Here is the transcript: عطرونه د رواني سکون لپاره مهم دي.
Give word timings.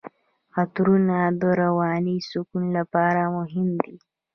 عطرونه 0.59 1.17
د 1.41 1.43
رواني 1.61 2.17
سکون 2.29 2.65
لپاره 2.77 3.21
مهم 3.37 3.67
دي. 3.83 3.95